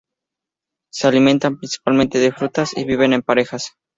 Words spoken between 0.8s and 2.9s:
Se alimentan principalmente de frutas y